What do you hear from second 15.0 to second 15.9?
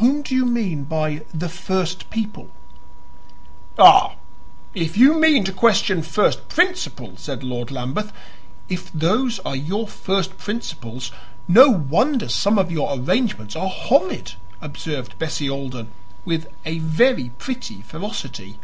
Bessie Alden